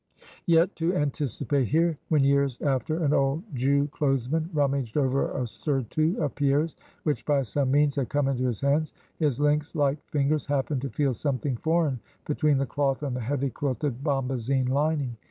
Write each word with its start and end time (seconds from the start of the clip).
Yet 0.47 0.75
to 0.77 0.95
anticipate 0.95 1.67
here 1.67 1.95
when 2.09 2.23
years 2.23 2.59
after, 2.63 3.03
an 3.03 3.13
old 3.13 3.43
Jew 3.53 3.85
Clothesman 3.89 4.49
rummaged 4.51 4.97
over 4.97 5.29
a 5.29 5.45
surtout 5.45 6.15
of 6.17 6.33
Pierre's 6.33 6.75
which 7.03 7.23
by 7.23 7.43
some 7.43 7.69
means 7.69 7.97
had 7.97 8.09
come 8.09 8.27
into 8.27 8.45
his 8.45 8.61
hands 8.61 8.93
his 9.19 9.39
lynx 9.39 9.75
like 9.75 10.03
fingers 10.09 10.47
happened 10.47 10.81
to 10.81 10.89
feel 10.89 11.13
something 11.13 11.55
foreign 11.55 11.99
between 12.25 12.57
the 12.57 12.65
cloth 12.65 13.03
and 13.03 13.15
the 13.15 13.19
heavy 13.21 13.51
quilted 13.51 14.03
bombazine 14.03 14.69
lining. 14.69 15.17